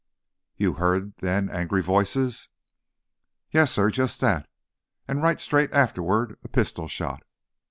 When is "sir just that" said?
3.71-4.49